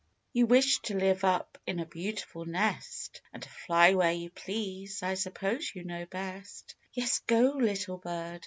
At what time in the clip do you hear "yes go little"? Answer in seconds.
7.03-7.97